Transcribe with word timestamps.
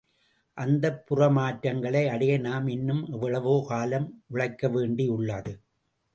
அந்தப் 0.57 1.07
புற 1.07 1.29
மாற்றங்களை 1.29 2.07
அடைய 2.07 2.37
நாம் 2.37 2.67
இன்னும் 2.67 3.03
எவ்வளவோ 3.11 3.65
காலம் 3.67 4.23
உழைக்கவேண்டியுள்ளது. 4.33 5.53